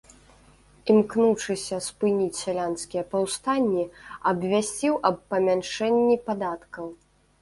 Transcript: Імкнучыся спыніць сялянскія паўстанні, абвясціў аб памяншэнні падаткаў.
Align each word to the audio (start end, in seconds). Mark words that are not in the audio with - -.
Імкнучыся 0.93 1.77
спыніць 1.87 2.39
сялянскія 2.45 3.03
паўстанні, 3.11 3.85
абвясціў 4.33 4.93
аб 5.11 5.17
памяншэнні 5.35 6.15
падаткаў. 6.31 6.85